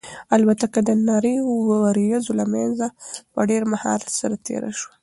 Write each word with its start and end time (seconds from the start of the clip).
الوتکه 0.35 0.79
د 0.87 0.89
نريو 1.07 1.47
وريځو 1.83 2.31
له 2.39 2.45
منځه 2.53 2.87
په 3.33 3.39
ډېر 3.49 3.63
مهارت 3.73 4.07
سره 4.19 4.35
تېره 4.45 4.71
شوه. 4.79 4.93